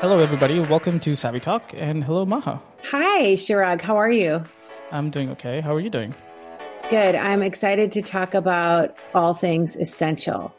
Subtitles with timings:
[0.00, 0.58] Hello, everybody.
[0.60, 2.58] Welcome to Savvy Talk, and hello, Maha.
[2.84, 3.82] Hi, Chirag.
[3.82, 4.42] How are you?
[4.90, 5.60] I'm doing okay.
[5.60, 6.14] How are you doing?
[6.88, 7.14] Good.
[7.14, 10.54] I'm excited to talk about all things essential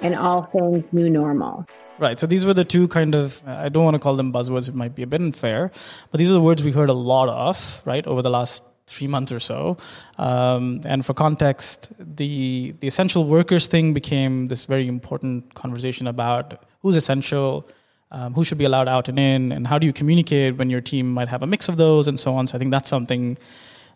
[0.00, 1.66] and all things new normal.
[2.00, 2.18] Right.
[2.18, 4.74] So these were the two kind of, I don't want to call them buzzwords, it
[4.74, 5.70] might be a bit unfair,
[6.10, 9.06] but these are the words we heard a lot of, right, over the last three
[9.06, 9.76] months or so.
[10.18, 16.64] Um, and for context, the, the essential workers thing became this very important conversation about
[16.80, 17.68] who's essential,
[18.10, 20.80] um, who should be allowed out and in, and how do you communicate when your
[20.80, 22.46] team might have a mix of those and so on.
[22.46, 23.38] So I think that's something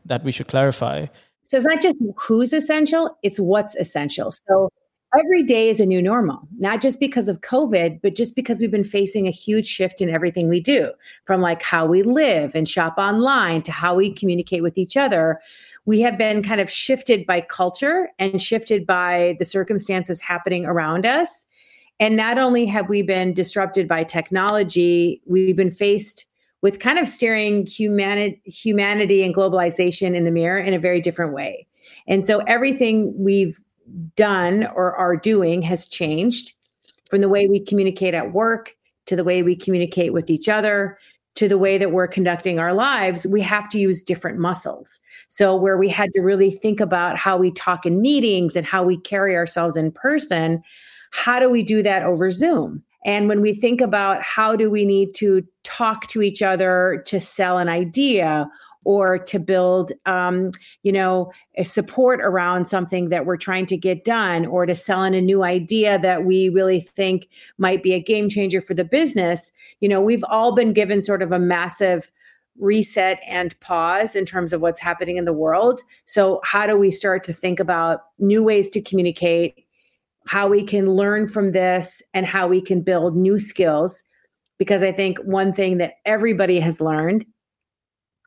[0.04, 1.06] that we should clarify.
[1.44, 4.32] So it's not just who's essential, it's what's essential.
[4.32, 4.70] So
[5.18, 8.70] every day is a new normal, not just because of COVID, but just because we've
[8.70, 10.90] been facing a huge shift in everything we do
[11.24, 15.40] from like how we live and shop online to how we communicate with each other.
[15.86, 21.04] We have been kind of shifted by culture and shifted by the circumstances happening around
[21.04, 21.46] us.
[22.00, 26.26] And not only have we been disrupted by technology, we've been faced
[26.62, 31.32] with kind of staring humanity, humanity and globalization in the mirror in a very different
[31.32, 31.66] way.
[32.08, 33.60] And so everything we've
[34.16, 36.54] done or are doing has changed
[37.10, 38.74] from the way we communicate at work
[39.06, 40.98] to the way we communicate with each other
[41.34, 45.00] to the way that we're conducting our lives, we have to use different muscles.
[45.28, 48.84] So, where we had to really think about how we talk in meetings and how
[48.84, 50.62] we carry ourselves in person,
[51.14, 52.82] how do we do that over Zoom?
[53.06, 57.20] And when we think about how do we need to talk to each other to
[57.20, 58.48] sell an idea
[58.82, 60.50] or to build um,
[60.82, 61.30] you know
[61.62, 65.44] support around something that we're trying to get done or to sell in a new
[65.44, 67.28] idea that we really think
[67.58, 71.22] might be a game changer for the business you know we've all been given sort
[71.22, 72.10] of a massive
[72.58, 76.90] reset and pause in terms of what's happening in the world so how do we
[76.90, 79.63] start to think about new ways to communicate
[80.26, 84.04] how we can learn from this and how we can build new skills
[84.58, 87.24] because i think one thing that everybody has learned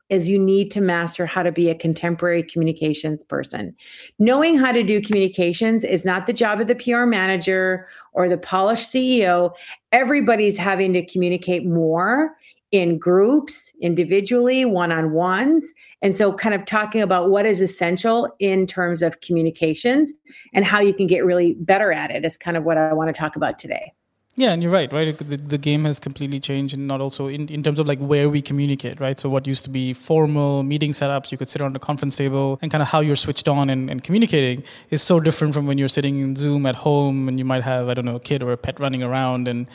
[0.09, 3.75] is you need to master how to be a contemporary communications person.
[4.19, 8.37] Knowing how to do communications is not the job of the PR manager or the
[8.37, 9.51] polished CEO.
[9.91, 12.36] Everybody's having to communicate more
[12.71, 15.73] in groups, individually, one on ones.
[16.01, 20.11] And so, kind of talking about what is essential in terms of communications
[20.53, 23.13] and how you can get really better at it is kind of what I want
[23.13, 23.93] to talk about today.
[24.39, 25.17] Yeah, and you're right, right?
[25.17, 28.29] The, the game has completely changed, and not also in, in terms of like where
[28.29, 29.19] we communicate, right?
[29.19, 32.59] So, what used to be formal meeting setups, you could sit on the conference table,
[32.61, 35.79] and kind of how you're switched on and, and communicating is so different from when
[35.79, 38.43] you're sitting in Zoom at home and you might have, I don't know, a kid
[38.43, 39.47] or a pet running around.
[39.47, 39.67] And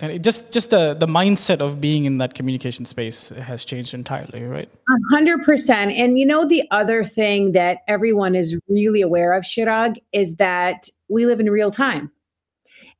[0.00, 4.68] just, just the, the mindset of being in that communication space has changed entirely, right?
[5.12, 5.70] 100%.
[5.70, 10.88] And you know, the other thing that everyone is really aware of, Chirag, is that
[11.08, 12.10] we live in real time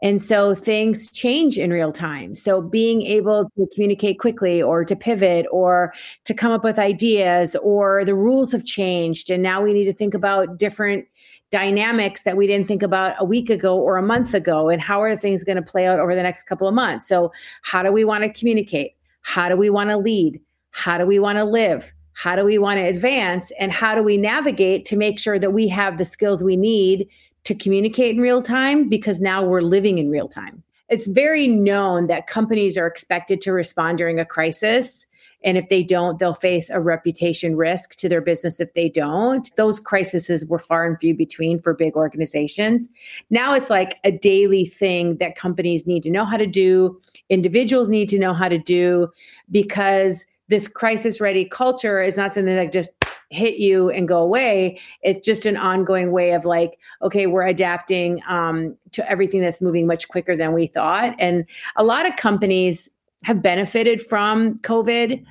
[0.02, 2.34] and so things change in real time.
[2.34, 7.56] So being able to communicate quickly or to pivot or to come up with ideas
[7.62, 9.30] or the rules have changed.
[9.30, 11.06] And now we need to think about different
[11.50, 14.68] dynamics that we didn't think about a week ago or a month ago.
[14.68, 17.06] And how are things going to play out over the next couple of months?
[17.06, 18.96] So, how do we want to communicate?
[19.22, 20.40] How do we want to lead?
[20.70, 21.92] How do we want to live?
[22.12, 23.52] How do we want to advance?
[23.58, 27.08] And how do we navigate to make sure that we have the skills we need
[27.44, 30.62] to communicate in real time because now we're living in real time.
[30.88, 35.06] It's very known that companies are expected to respond during a crisis.
[35.44, 39.48] And if they don't, they'll face a reputation risk to their business if they don't.
[39.56, 42.88] Those crises were far and few between for big organizations.
[43.30, 47.88] Now it's like a daily thing that companies need to know how to do, individuals
[47.90, 49.08] need to know how to do,
[49.50, 52.90] because this crisis ready culture is not something that just
[53.30, 54.78] hit you and go away.
[55.02, 59.86] It's just an ongoing way of like, okay, we're adapting um, to everything that's moving
[59.86, 61.16] much quicker than we thought.
[61.18, 61.44] And
[61.74, 62.88] a lot of companies
[63.24, 65.24] have benefited from COVID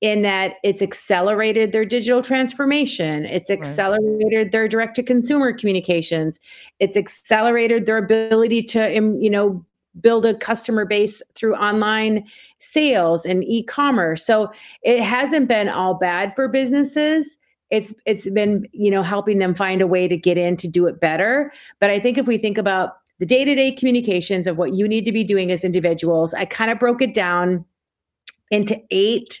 [0.00, 3.24] in that it's accelerated their digital transformation.
[3.24, 4.52] It's accelerated right.
[4.52, 6.40] their direct to consumer communications.
[6.78, 9.64] It's accelerated their ability to, you know,
[10.00, 12.26] build a customer base through online
[12.58, 14.26] sales and e-commerce.
[14.26, 14.52] So
[14.82, 17.38] it hasn't been all bad for businesses.
[17.70, 20.86] It's it's been, you know, helping them find a way to get in to do
[20.86, 21.52] it better.
[21.80, 25.12] But I think if we think about the day-to-day communications of what you need to
[25.12, 27.64] be doing as individuals, I kind of broke it down
[28.50, 29.40] into eight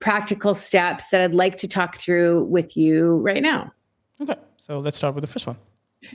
[0.00, 3.72] practical steps that I'd like to talk through with you right now.
[4.20, 4.34] Okay.
[4.56, 5.56] So let's start with the first one.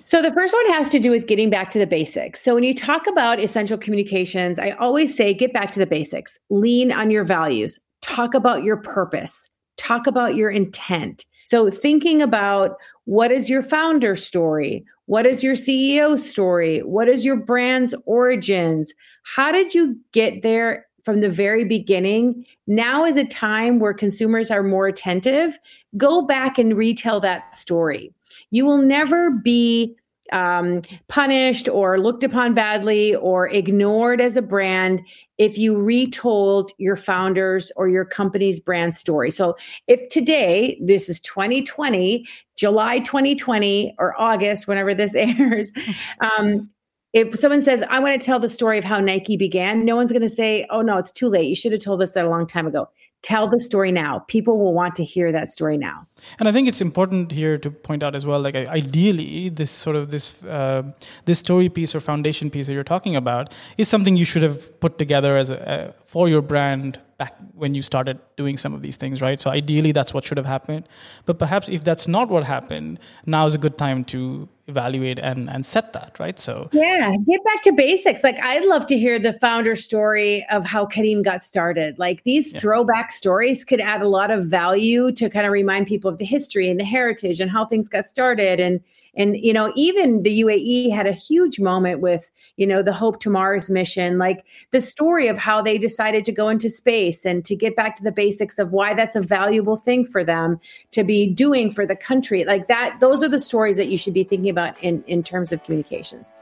[0.04, 2.42] So the first one has to do with getting back to the basics.
[2.42, 6.38] So when you talk about essential communications, I always say get back to the basics.
[6.50, 7.80] Lean on your values.
[8.01, 9.50] Talk about your purpose.
[9.77, 11.24] Talk about your intent.
[11.45, 12.75] So thinking about
[13.06, 14.83] what is your founder story?
[15.07, 16.80] What is your CEO story?
[16.83, 18.94] What is your brand's origins?
[19.24, 22.45] How did you get there from the very beginning.
[22.68, 25.57] Now is a time where consumers are more attentive.
[25.95, 28.13] Go back and retell that story.
[28.51, 29.95] You will never be
[30.31, 35.01] um, punished or looked upon badly or ignored as a brand
[35.38, 39.31] if you retold your founders or your company's brand story.
[39.31, 39.56] So,
[39.88, 42.25] if today, this is 2020,
[42.56, 45.71] July 2020 or August, whenever this airs,
[46.21, 46.69] um,
[47.13, 50.12] if someone says, I want to tell the story of how Nike began, no one's
[50.12, 51.47] going to say, Oh, no, it's too late.
[51.47, 52.89] You should have told us that a long time ago
[53.24, 54.19] tell the story now.
[54.28, 56.08] People will want to hear that story now.
[56.40, 59.96] And i think it's important here to point out as well like ideally this sort
[59.96, 60.84] of this uh,
[61.25, 64.80] this story piece or foundation piece that you're talking about is something you should have
[64.80, 68.81] put together as a, uh, for your brand back when you started doing some of
[68.81, 69.40] these things right?
[69.40, 70.88] So ideally that's what should have happened.
[71.25, 75.50] But perhaps if that's not what happened now is a good time to evaluate and
[75.50, 76.38] and set that right?
[76.38, 78.24] So yeah get back to basics.
[78.24, 81.98] Like i'd love to hear the founder story of how Careem got started.
[81.98, 82.60] Like these yeah.
[82.60, 86.25] throwback stories could add a lot of value to kind of remind people of the
[86.25, 88.81] history and the heritage and how things got started and
[89.18, 93.19] and you know even the UAE had a huge moment with you know the Hope
[93.22, 97.44] to Mars mission like the story of how they decided to go into space and
[97.44, 100.60] to get back to the basics of why that's a valuable thing for them
[100.92, 104.14] to be doing for the country like that those are the stories that you should
[104.14, 106.34] be thinking about in in terms of communications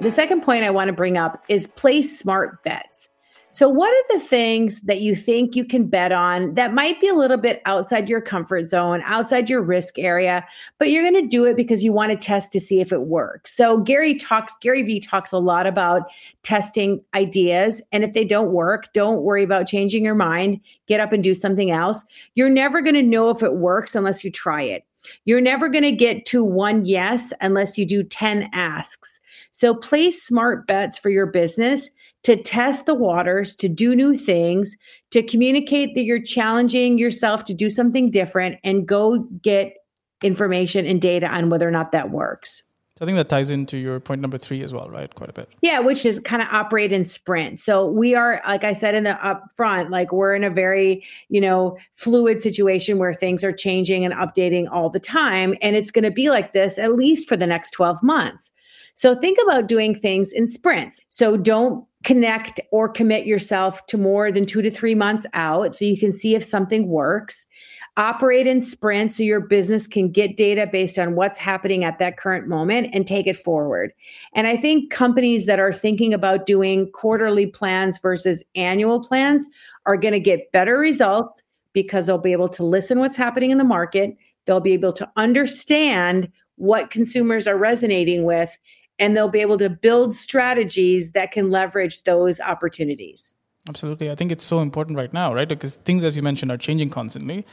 [0.00, 3.10] the second point I want to bring up is place smart bets.
[3.52, 7.08] So, what are the things that you think you can bet on that might be
[7.08, 10.46] a little bit outside your comfort zone, outside your risk area,
[10.78, 13.02] but you're going to do it because you want to test to see if it
[13.02, 13.52] works?
[13.54, 16.02] So, Gary talks, Gary Vee talks a lot about
[16.44, 17.82] testing ideas.
[17.90, 20.60] And if they don't work, don't worry about changing your mind.
[20.86, 22.04] Get up and do something else.
[22.36, 24.84] You're never going to know if it works unless you try it.
[25.24, 29.20] You're never going to get to one yes unless you do 10 asks.
[29.50, 31.90] So, place smart bets for your business
[32.22, 34.76] to test the waters, to do new things,
[35.10, 39.74] to communicate that you're challenging yourself to do something different and go get
[40.22, 42.62] information and data on whether or not that works.
[43.00, 45.14] So I think that ties into your point number three as well, right?
[45.14, 45.48] Quite a bit.
[45.62, 47.58] Yeah, which is kind of operate in sprint.
[47.58, 51.40] So we are, like I said in the upfront, like we're in a very, you
[51.40, 55.54] know, fluid situation where things are changing and updating all the time.
[55.62, 58.52] And it's going to be like this at least for the next 12 months.
[58.96, 61.00] So think about doing things in sprints.
[61.08, 65.84] So don't connect or commit yourself to more than two to three months out so
[65.84, 67.46] you can see if something works.
[67.96, 72.16] Operate in sprints so your business can get data based on what's happening at that
[72.16, 73.92] current moment and take it forward.
[74.34, 79.46] And I think companies that are thinking about doing quarterly plans versus annual plans
[79.84, 81.42] are going to get better results
[81.72, 84.16] because they'll be able to listen what's happening in the market.
[84.46, 88.56] They'll be able to understand what consumers are resonating with
[89.00, 93.32] and they'll be able to build strategies that can leverage those opportunities.
[93.68, 94.10] Absolutely.
[94.10, 95.48] I think it's so important right now, right?
[95.48, 97.44] Because things, as you mentioned, are changing constantly.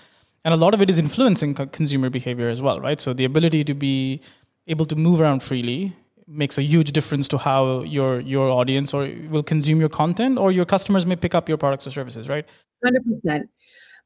[0.45, 2.99] And a lot of it is influencing consumer behavior as well, right?
[2.99, 4.21] So the ability to be
[4.67, 5.95] able to move around freely
[6.27, 10.51] makes a huge difference to how your your audience or will consume your content or
[10.51, 12.45] your customers may pick up your products or services, right?
[12.85, 13.47] 100%.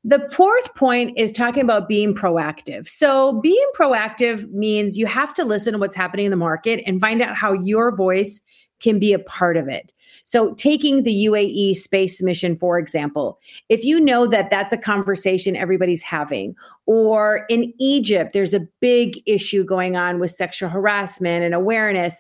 [0.04, 2.88] The fourth point is talking about being proactive.
[2.88, 7.00] So, being proactive means you have to listen to what's happening in the market and
[7.00, 8.42] find out how your voice
[8.82, 9.94] can be a part of it.
[10.26, 13.40] So, taking the UAE space mission, for example,
[13.70, 16.56] if you know that that's a conversation everybody's having,
[16.88, 22.20] or in Egypt, there's a big issue going on with sexual harassment and awareness,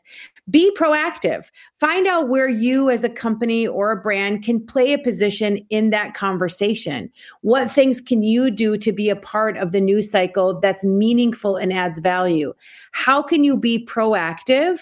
[0.49, 1.45] be proactive.
[1.79, 5.91] Find out where you as a company or a brand can play a position in
[5.91, 7.09] that conversation.
[7.41, 11.55] What things can you do to be a part of the news cycle that's meaningful
[11.55, 12.53] and adds value?
[12.91, 14.79] How can you be proactive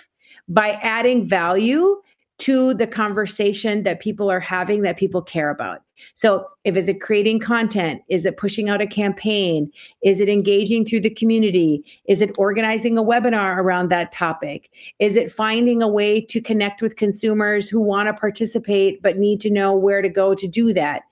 [0.48, 2.01] by adding value
[2.39, 5.82] to the conversation that people are having that people care about.
[6.15, 8.01] So, if is it creating content?
[8.10, 9.72] Is it pushing out a campaign?
[10.03, 11.84] Is it engaging through the community?
[12.06, 14.72] Is it organizing a webinar around that topic?
[15.00, 19.41] Is it finding a way to connect with consumers who want to participate but need
[19.41, 21.03] to know where to go to do that?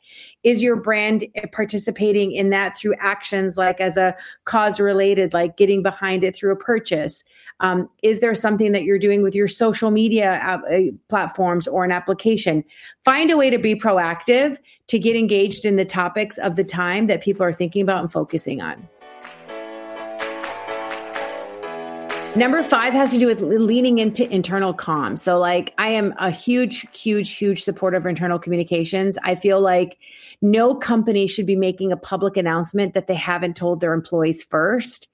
[0.44, 5.84] Is your brand participating in that through actions like as a cause related, like getting
[5.84, 7.24] behind it through a purchase?
[7.60, 11.92] Um, is there something that you're doing with your social media uh, platforms or an
[11.92, 12.64] application?
[13.04, 17.08] Find a way to be proactive to get engaged in the topics of the time
[17.08, 18.88] that people are thinking about and focusing on.
[22.38, 25.18] Number five has to do with leaning into internal comms.
[25.18, 29.18] So, like, I am a huge, huge, huge supporter of internal communications.
[29.24, 29.98] I feel like
[30.40, 35.10] no company should be making a public announcement that they haven't told their employees first.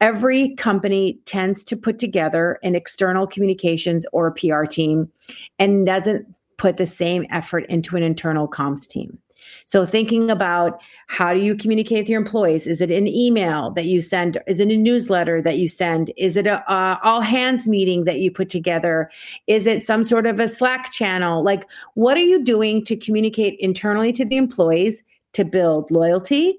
[0.00, 5.10] Every company tends to put together an external communications or PR team
[5.58, 9.18] and doesn't put the same effort into an internal comms team.
[9.66, 12.66] So thinking about how do you communicate with your employees?
[12.66, 14.38] Is it an email that you send?
[14.46, 16.12] Is it a newsletter that you send?
[16.16, 16.62] Is it a
[17.02, 19.10] all hands meeting that you put together?
[19.46, 21.42] Is it some sort of a Slack channel?
[21.42, 26.58] Like, what are you doing to communicate internally to the employees to build loyalty,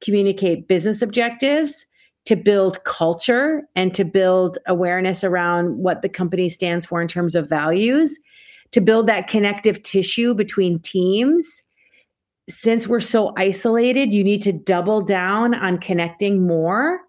[0.00, 1.86] communicate business objectives,
[2.24, 7.34] to build culture, and to build awareness around what the company stands for in terms
[7.34, 8.18] of values?
[8.72, 11.62] To build that connective tissue between teams
[12.48, 17.00] since we're so isolated, you need to double down on connecting more.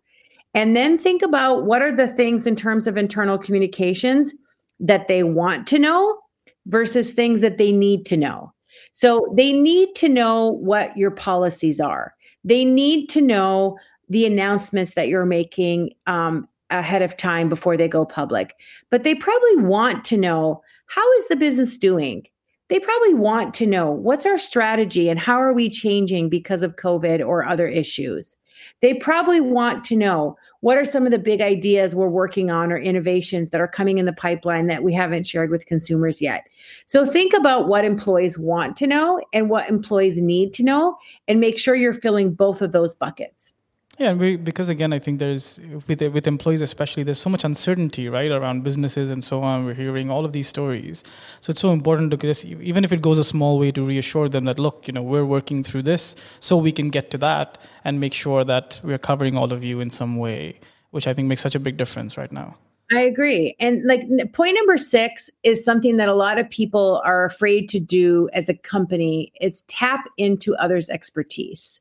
[0.54, 4.34] And then think about what are the things in terms of internal communications
[4.80, 6.20] that they want to know
[6.68, 8.54] versus things that they need to know.
[8.94, 12.14] So they need to know what your policies are.
[12.44, 13.78] They need to know
[14.10, 18.56] the announcements that you're making um, ahead of time before they go public.
[18.92, 22.28] But they probably want to know how is the business doing?
[22.70, 26.76] They probably want to know what's our strategy and how are we changing because of
[26.78, 28.38] COVID or other issues.
[28.82, 32.72] They probably want to know what are some of the big ideas we're working on
[32.72, 36.48] or innovations that are coming in the pipeline that we haven't shared with consumers yet.
[36.88, 41.40] So think about what employees want to know and what employees need to know and
[41.40, 43.54] make sure you're filling both of those buckets.
[44.00, 48.10] Yeah, we, because again, I think there's with with employees especially, there's so much uncertainty,
[48.10, 49.66] right, around businesses and so on.
[49.66, 51.04] We're hearing all of these stories,
[51.42, 54.28] so it's so important to just even if it goes a small way to reassure
[54.30, 57.60] them that look, you know, we're working through this, so we can get to that
[57.86, 60.60] and make sure that we're covering all of you in some way,
[60.90, 62.58] which I think makes such a big difference right now.
[62.92, 63.56] I agree.
[63.60, 64.02] And like
[64.34, 68.50] point number six is something that a lot of people are afraid to do as
[68.50, 69.32] a company.
[69.40, 71.80] is tap into others' expertise.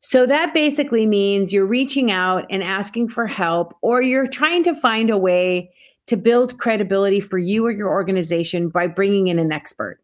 [0.00, 4.74] So that basically means you're reaching out and asking for help, or you're trying to
[4.74, 5.70] find a way
[6.06, 10.00] to build credibility for you or your organization by bringing in an expert.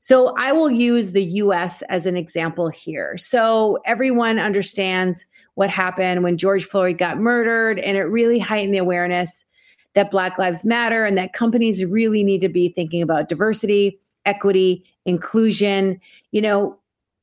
[0.00, 3.16] So I will use the US as an example here.
[3.16, 8.78] So everyone understands what happened when George Floyd got murdered, and it really heightened the
[8.78, 9.44] awareness
[9.94, 14.84] that Black Lives Matter and that companies really need to be thinking about diversity, equity,
[15.06, 16.00] inclusion.
[16.32, 16.78] You know,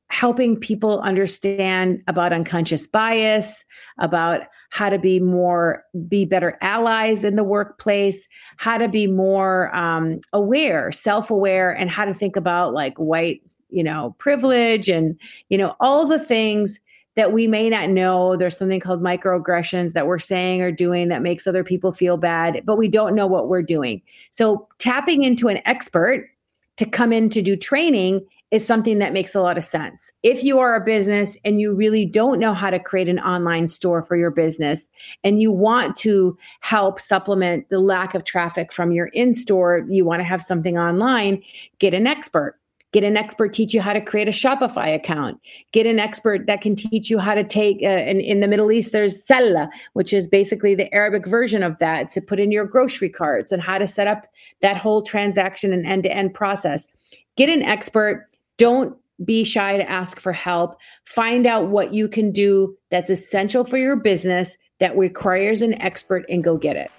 [0.08, 3.64] helping people understand about unconscious bias,
[3.98, 9.74] about how to be more, be better allies in the workplace, how to be more
[9.74, 15.18] um, aware, self aware, and how to think about like white, you know, privilege and,
[15.48, 16.80] you know, all the things
[17.16, 18.36] that we may not know.
[18.36, 22.62] There's something called microaggressions that we're saying or doing that makes other people feel bad,
[22.64, 24.02] but we don't know what we're doing.
[24.30, 26.28] So tapping into an expert
[26.76, 30.12] to come in to do training is something that makes a lot of sense.
[30.22, 33.66] If you are a business and you really don't know how to create an online
[33.68, 34.88] store for your business
[35.24, 40.04] and you want to help supplement the lack of traffic from your in store, you
[40.04, 41.42] want to have something online,
[41.78, 42.58] get an expert.
[42.92, 45.38] Get an expert teach you how to create a Shopify account.
[45.72, 47.82] Get an expert that can teach you how to take.
[47.82, 51.76] Uh, in, in the Middle East, there's Salla, which is basically the Arabic version of
[51.78, 54.26] that to put in your grocery carts and how to set up
[54.62, 56.88] that whole transaction and end to end process.
[57.36, 60.76] Get an expert don't be shy to ask for help.
[61.06, 66.24] Find out what you can do that's essential for your business that requires an expert
[66.28, 66.90] and go get it.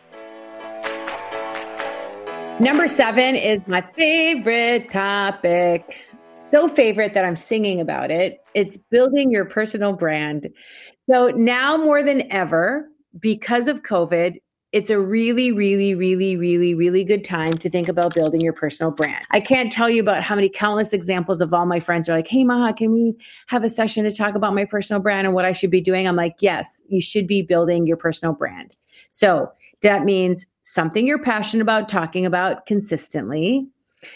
[2.60, 6.02] Number seven is my favorite topic.
[6.50, 8.40] So favorite that I'm singing about it.
[8.56, 10.50] It's building your personal brand.
[11.10, 12.88] So now more than ever,
[13.20, 14.42] because of COVID,
[14.74, 18.92] it's a really, really, really, really, really good time to think about building your personal
[18.92, 19.26] brand.
[19.32, 22.28] I can't tell you about how many countless examples of all my friends are like,
[22.28, 23.16] Hey, Maha, can we
[23.48, 26.08] have a session to talk about my personal brand and what I should be doing?
[26.08, 28.76] I'm like, Yes, you should be building your personal brand.
[29.12, 29.50] So
[29.82, 33.68] that means something you're passionate about talking about consistently,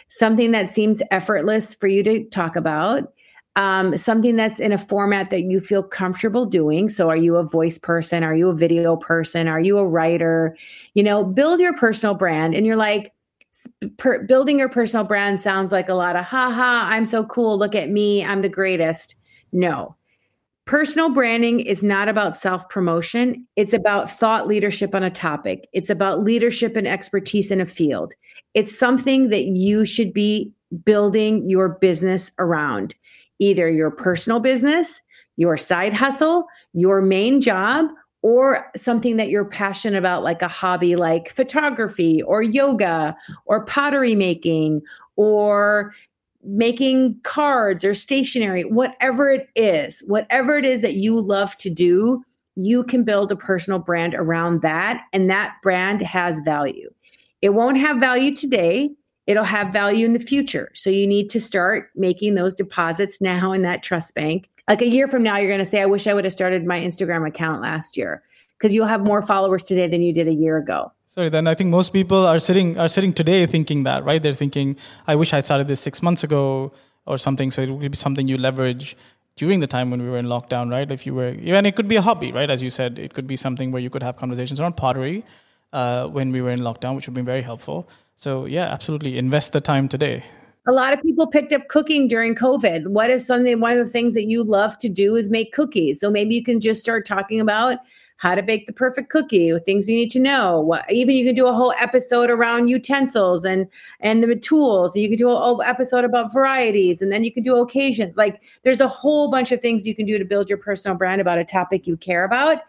[0.10, 3.14] something that seems effortless for you to talk about
[3.56, 6.88] um, something that's in a format that you feel comfortable doing.
[6.88, 8.24] So, are you a voice person?
[8.24, 9.48] Are you a video person?
[9.48, 10.56] Are you a writer?
[10.94, 12.56] You know, build your personal brand.
[12.56, 13.12] And you're like,
[13.98, 17.58] per, building your personal brand sounds like a lot of, ha ha, I'm so cool.
[17.58, 18.24] Look at me.
[18.24, 19.16] I'm the greatest.
[19.52, 19.96] No.
[20.66, 23.46] Personal branding is not about self promotion.
[23.58, 25.68] It's about thought leadership on a topic.
[25.74, 28.14] It's about leadership and expertise in a field.
[28.54, 30.54] It's something that you should be
[30.86, 32.96] building your business around
[33.42, 35.02] either your personal business,
[35.36, 37.88] your side hustle, your main job,
[38.22, 43.16] or something that you're passionate about, like a hobby like photography or yoga
[43.48, 44.80] or pottery making
[45.16, 45.92] or
[46.44, 52.24] making cards or stationery, whatever it is, whatever it is that you love to do,
[52.56, 55.02] you can build a personal brand around that.
[55.14, 56.92] And that brand has value.
[57.42, 58.92] It won't have value today.
[59.32, 60.70] It'll have value in the future.
[60.74, 64.50] So you need to start making those deposits now in that trust bank.
[64.68, 66.66] Like a year from now, you're going to say, I wish I would have started
[66.66, 68.22] my Instagram account last year
[68.58, 70.92] because you'll have more followers today than you did a year ago.
[71.08, 74.22] So then I think most people are sitting are sitting today thinking that, right?
[74.24, 76.72] They're thinking, I wish I started this six months ago
[77.06, 77.52] or something.
[77.52, 78.96] So it would be something you leverage
[79.36, 80.90] during the time when we were in lockdown, right?
[80.90, 82.50] If you were, and it could be a hobby, right?
[82.50, 85.26] As you said, it could be something where you could have conversations around pottery
[85.74, 87.90] uh, when we were in lockdown, which would be very helpful.
[88.16, 90.24] So yeah, absolutely, invest the time today.
[90.68, 92.90] A lot of people picked up cooking during COVID.
[92.90, 93.60] What is something?
[93.60, 96.00] One of the things that you love to do is make cookies.
[96.00, 97.80] So maybe you can just start talking about
[98.18, 100.60] how to bake the perfect cookie, things you need to know.
[100.60, 103.66] What, even you can do a whole episode around utensils and
[104.02, 104.96] and the tools.
[104.96, 108.18] You can do a whole episode about varieties, and then you can do occasions.
[108.18, 111.22] Like there's a whole bunch of things you can do to build your personal brand
[111.22, 112.60] about a topic you care about.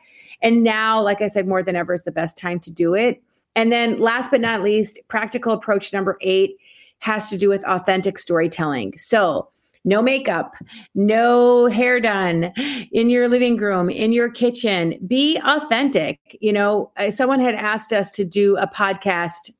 [0.40, 3.22] And now, like I said, more than ever is the best time to do it.
[3.54, 6.56] And then, last but not least, practical approach number eight
[7.00, 8.96] has to do with authentic storytelling.
[8.96, 9.48] So
[9.84, 10.54] no makeup,
[10.94, 12.52] no hair done
[12.92, 14.96] in your living room, in your kitchen.
[15.06, 16.20] Be authentic.
[16.40, 19.50] You know, someone had asked us to do a podcast.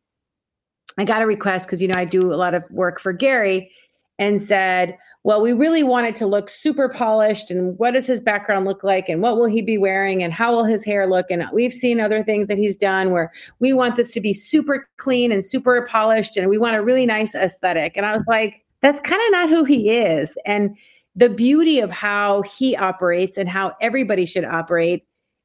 [0.97, 3.73] I got a request because, you know, I do a lot of work for Gary
[4.19, 7.50] and said, well, we really want it to look super polished.
[7.50, 9.09] And what does his background look like?
[9.09, 10.23] And what will he be wearing?
[10.23, 11.26] And how will his hair look?
[11.31, 14.88] And we've seen other things that he's done where we want this to be super
[14.97, 16.37] clean and super polished.
[16.37, 17.97] And we want a really nice aesthetic.
[17.97, 20.37] And I was like, that's kind of not who he is.
[20.45, 20.76] And
[21.14, 25.05] the beauty of how he operates and how everybody should operate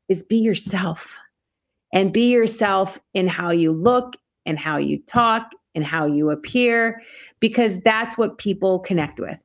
[0.09, 1.17] is be yourself
[1.93, 4.15] and be yourself in how you look
[4.47, 7.03] and how you talk and how you appear,
[7.39, 9.37] because that's what people connect with.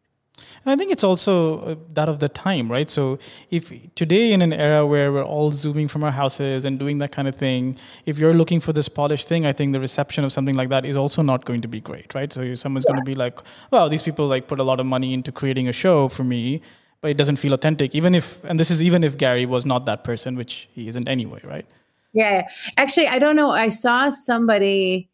[0.64, 2.88] And I think it's also uh, that of the time, right?
[2.88, 3.18] So
[3.50, 7.12] if today in an era where we're all zooming from our houses and doing that
[7.12, 10.32] kind of thing, if you're looking for this polished thing, I think the reception of
[10.32, 12.32] something like that is also not going to be great, right?
[12.32, 12.92] So someone's yeah.
[12.92, 15.68] going to be like, well, these people like put a lot of money into creating
[15.68, 16.62] a show for me,
[17.00, 19.86] but it doesn't feel authentic, even if, and this is even if Gary was not
[19.86, 21.66] that person, which he isn't anyway, right?
[22.12, 22.46] Yeah.
[22.76, 23.50] Actually, I don't know.
[23.50, 25.08] I saw somebody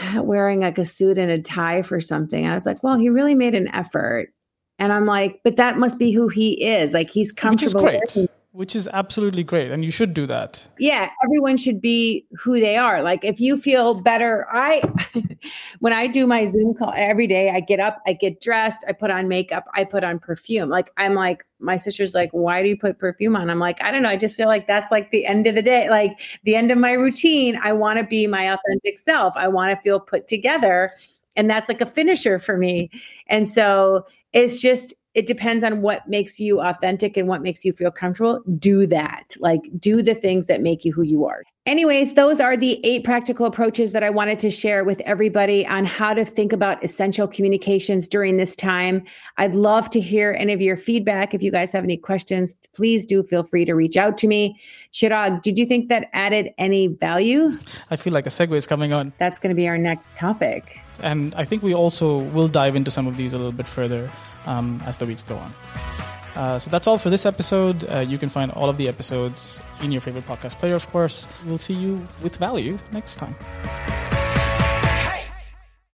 [0.16, 2.46] wearing like a suit and a tie for something.
[2.46, 4.32] I was like, well, he really made an effort.
[4.78, 6.92] And I'm like, but that must be who he is.
[6.92, 7.82] Like he's comfortable.
[7.84, 8.30] Which is great.
[8.56, 9.70] Which is absolutely great.
[9.70, 10.66] And you should do that.
[10.78, 11.10] Yeah.
[11.22, 13.02] Everyone should be who they are.
[13.02, 14.80] Like if you feel better, I,
[15.80, 18.92] when I do my Zoom call every day, I get up, I get dressed, I
[18.92, 20.70] put on makeup, I put on perfume.
[20.70, 23.50] Like I'm like, my sister's like, why do you put perfume on?
[23.50, 24.08] I'm like, I don't know.
[24.08, 26.78] I just feel like that's like the end of the day, like the end of
[26.78, 27.60] my routine.
[27.62, 29.34] I want to be my authentic self.
[29.36, 30.92] I want to feel put together.
[31.36, 32.90] And that's like a finisher for me.
[33.26, 37.72] And so it's just it depends on what makes you authentic and what makes you
[37.72, 38.42] feel comfortable.
[38.58, 39.34] Do that.
[39.40, 41.42] Like, do the things that make you who you are.
[41.64, 45.86] Anyways, those are the eight practical approaches that I wanted to share with everybody on
[45.86, 49.04] how to think about essential communications during this time.
[49.38, 51.32] I'd love to hear any of your feedback.
[51.32, 54.60] If you guys have any questions, please do feel free to reach out to me.
[54.92, 57.52] Chirag, did you think that added any value?
[57.90, 59.14] I feel like a segue is coming on.
[59.16, 60.78] That's going to be our next topic.
[61.00, 64.10] And I think we also will dive into some of these a little bit further
[64.46, 65.52] um, as the weeks go on.
[66.34, 67.84] Uh, so that's all for this episode.
[67.90, 71.26] Uh, you can find all of the episodes in your favorite podcast player, of course.
[71.46, 73.34] We'll see you with value next time.